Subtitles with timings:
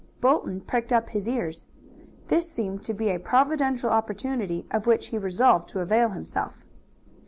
[0.19, 1.67] Bolton pricked up his ears.
[2.27, 6.65] This seemed to be a providential opportunity, of which he resolved to avail himself.